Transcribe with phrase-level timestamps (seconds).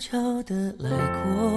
[0.00, 1.52] 悄悄的来过，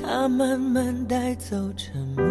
[0.00, 2.24] 它慢慢带走沉默，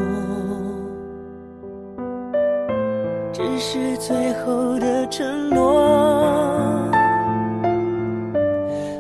[3.34, 6.90] 只是最后的承诺，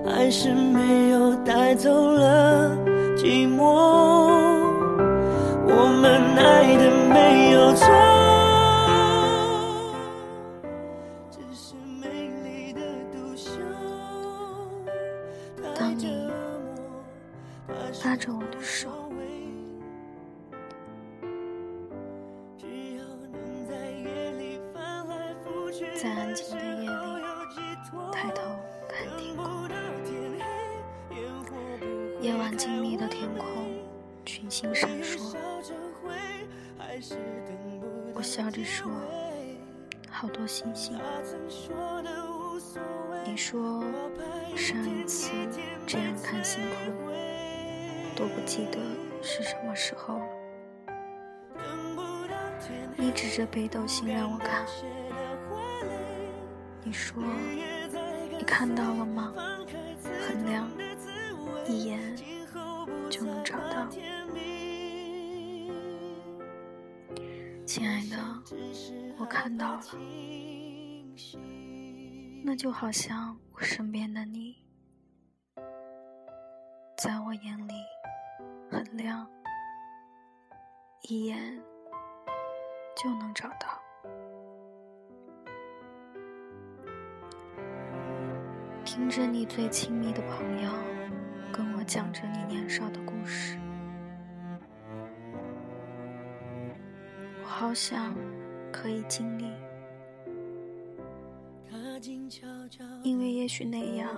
[0.05, 2.75] 还是没有带走了
[3.15, 3.63] 寂寞。
[5.69, 6.91] 我们爱的
[15.95, 16.29] 你
[18.03, 18.89] 拉着我的手，
[26.01, 27.23] 在安静的夜里，
[28.11, 28.41] 抬头
[28.87, 29.45] 看天空。
[32.19, 33.45] 夜晚静谧的天空，
[34.25, 35.35] 群星闪烁。
[38.13, 38.91] 我笑着说
[40.09, 40.99] ：“好多星星。”
[43.29, 43.83] 你说
[44.55, 45.31] ：“上一次
[45.85, 46.93] 这样看星空。”
[48.15, 48.79] 都不记得
[49.21, 50.25] 是什么时候了。
[52.95, 54.65] 你指着北斗星让我看，
[56.83, 57.21] 你说
[58.31, 59.33] 你看到了吗？
[60.25, 60.67] 很亮，
[61.67, 61.99] 一眼
[63.09, 63.87] 就能找到。
[67.65, 68.17] 亲爱的，
[69.19, 69.81] 我看到了，
[72.49, 74.55] 那就好像我身边的你，
[76.95, 77.73] 在我眼里。
[78.71, 79.27] 很亮，
[81.09, 81.61] 一眼
[82.95, 83.81] 就能找到。
[88.85, 90.71] 听着你最亲密的朋友
[91.51, 93.59] 跟我讲着你年少的故事，
[97.41, 98.15] 我好想
[98.71, 99.51] 可以经历，
[103.47, 104.09] 也许那样。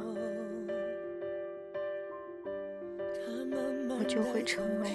[3.87, 4.89] 我就会成为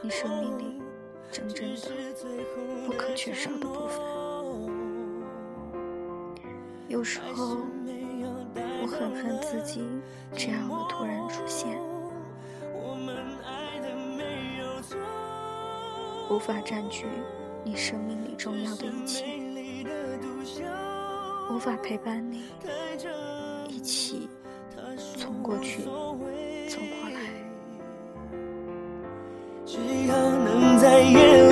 [0.00, 0.80] 你生命里
[1.28, 1.90] 真正的
[2.86, 4.00] 不可缺少的部分。
[6.86, 9.84] 有时候我很恨自己
[10.32, 11.80] 这样的突然出现，
[16.30, 17.06] 无法占据
[17.64, 19.24] 你生命里重要的一切，
[21.50, 22.44] 无法陪伴你
[23.68, 24.28] 一起
[25.16, 25.82] 从过去。
[29.64, 29.76] 只
[30.06, 31.47] 要能在夜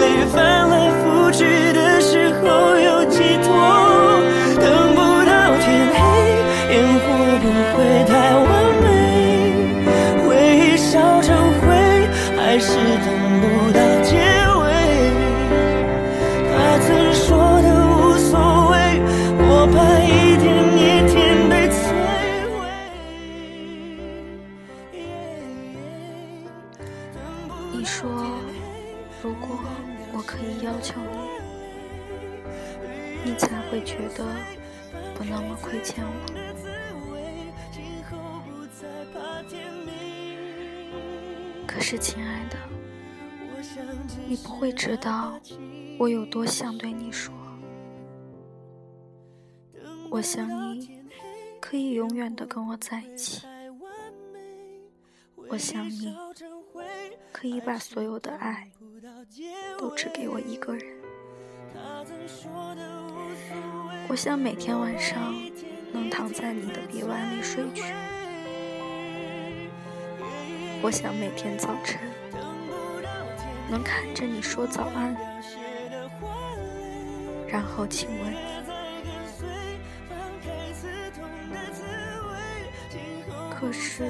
[41.77, 42.57] 可是，亲爱的，
[44.27, 45.39] 你不会知道
[45.99, 47.35] 我有多想对你说。
[50.09, 51.03] 我想你
[51.61, 53.47] 可以永远的跟我在一起。
[55.49, 56.17] 我想你
[57.31, 58.71] 可以把所有的爱。
[59.79, 60.97] 都只给我一个人。
[64.09, 65.35] 我想每天晚上
[65.93, 67.83] 能躺在你的臂弯里睡去。
[70.87, 71.99] 我想每天早晨
[73.69, 75.17] 能看着你说早安，
[77.49, 78.37] 然后亲吻你。
[83.51, 84.05] 可是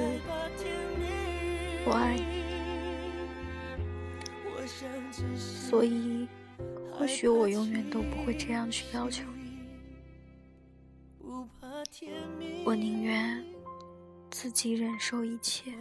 [1.83, 2.45] 我爱你。
[5.35, 6.27] 所以，
[6.91, 9.63] 或许我永远都不会这样去要求你。
[12.63, 13.43] 我宁愿
[14.29, 15.71] 自己忍受一切，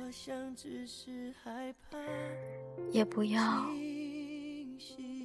[2.91, 3.69] 也不要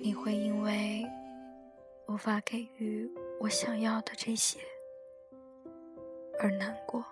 [0.01, 1.05] 你会因为
[2.07, 3.09] 无法给予
[3.39, 4.59] 我想要的这些
[6.39, 7.05] 而难过。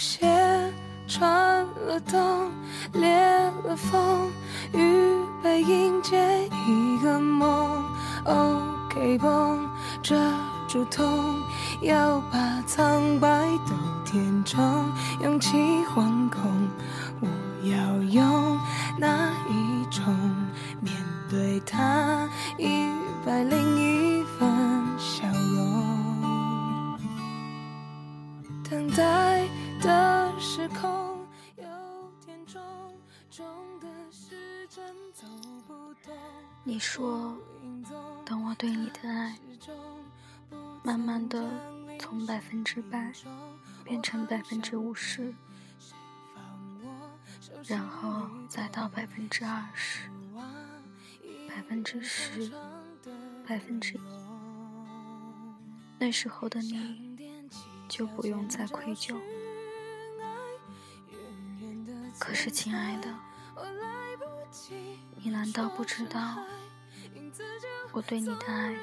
[0.00, 0.26] 鞋
[1.06, 2.50] 穿了洞，
[2.94, 3.14] 裂
[3.64, 4.30] 了缝，
[4.72, 7.84] 预备迎接一个梦。
[8.24, 9.68] OK 绷
[10.02, 10.16] 遮
[10.66, 11.06] 住痛，
[11.82, 13.74] 要把苍白都
[14.10, 14.90] 填充，
[15.22, 15.58] 勇气
[15.94, 16.50] 惶恐。
[17.20, 17.28] 我
[17.68, 18.58] 要用
[18.96, 20.02] 哪一种
[20.80, 20.94] 面
[21.28, 22.26] 对它？
[22.56, 22.88] 一
[23.26, 24.48] 百零一分
[24.96, 25.68] 笑容。
[28.70, 29.29] 等待
[30.52, 31.24] 时空
[31.58, 31.62] 有
[32.26, 32.60] 点重，
[33.30, 33.46] 重
[33.78, 35.24] 的时针走
[35.64, 36.12] 不动。
[36.64, 37.38] 你说，
[38.26, 39.38] 等我对你的爱，
[40.82, 41.48] 慢慢的
[42.00, 43.12] 从百分之百
[43.84, 45.32] 变成百分之五十。
[47.68, 50.10] 然后再到百分之二十、
[51.48, 52.50] 百分之十、
[53.46, 54.00] 百分之一，
[56.00, 57.16] 那时候的你
[57.88, 59.16] 就不用再愧疚。
[62.30, 63.12] 可是，亲爱的，
[65.16, 66.38] 你难道不知道，
[67.90, 68.76] 我对你的爱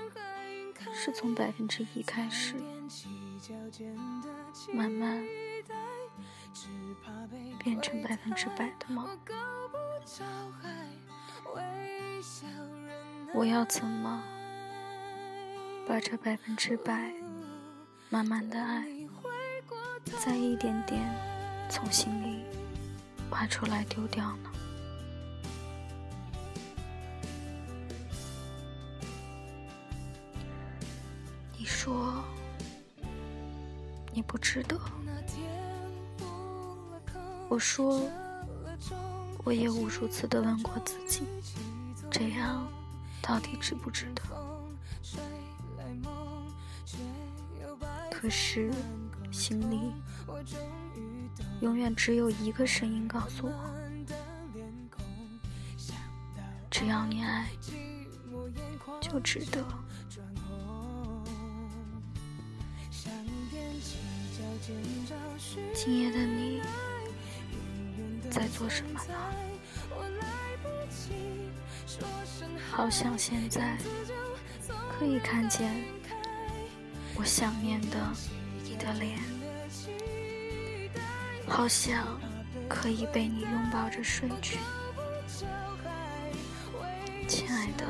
[0.93, 2.55] 是从百分之一开始，
[4.73, 5.25] 慢慢。
[7.59, 9.07] 变成百分之百的吗？
[13.33, 14.21] 我要怎么
[15.87, 17.13] 把这百分之百
[18.09, 18.85] 慢慢的爱，
[20.19, 21.01] 再一点点
[21.69, 22.43] 从心里
[23.31, 24.49] 挖出来丢掉呢？
[31.57, 32.23] 你说
[34.13, 34.79] 你不值得。
[37.49, 38.01] 我说，
[39.43, 41.23] 我也无数次的问过自己，
[42.11, 42.67] 这样
[43.21, 44.21] 到底值不值得？
[48.11, 48.71] 可是
[49.31, 49.93] 心里
[51.61, 53.53] 永远只有一个声音告诉我：
[56.69, 57.49] 只要你爱，
[59.01, 59.63] 就值得。
[65.73, 66.61] 今夜的你。
[68.29, 69.15] 在做什么呢？
[72.69, 73.77] 好想现在
[74.91, 75.85] 可以看见
[77.15, 77.97] 我想念的
[78.63, 79.17] 你的脸，
[81.49, 82.05] 好想
[82.67, 84.59] 可以被你拥抱着睡去，
[87.27, 87.85] 亲爱的，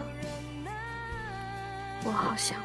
[2.05, 2.57] 我好想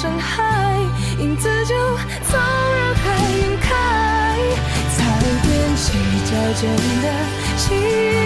[0.00, 0.76] 伤害，
[1.18, 1.74] 影子就
[2.30, 3.02] 从人海
[3.34, 3.68] 晕开，
[4.96, 5.02] 才
[5.42, 6.70] 踮起脚尖
[7.02, 8.17] 的。